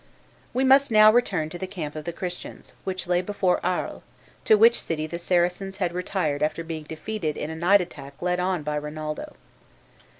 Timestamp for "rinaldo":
8.77-9.35